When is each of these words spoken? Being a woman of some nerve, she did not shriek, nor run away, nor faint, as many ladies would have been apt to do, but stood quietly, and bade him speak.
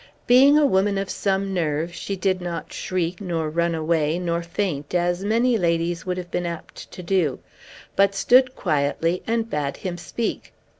Being 0.25 0.57
a 0.57 0.65
woman 0.65 0.97
of 0.97 1.11
some 1.11 1.53
nerve, 1.53 1.93
she 1.93 2.15
did 2.15 2.41
not 2.41 2.73
shriek, 2.73 3.21
nor 3.21 3.51
run 3.51 3.75
away, 3.75 4.17
nor 4.17 4.41
faint, 4.41 4.95
as 4.95 5.23
many 5.23 5.59
ladies 5.59 6.07
would 6.07 6.17
have 6.17 6.31
been 6.31 6.47
apt 6.47 6.89
to 6.89 7.03
do, 7.03 7.37
but 7.95 8.15
stood 8.15 8.55
quietly, 8.55 9.21
and 9.27 9.47
bade 9.47 9.77
him 9.77 9.99
speak. 9.99 10.53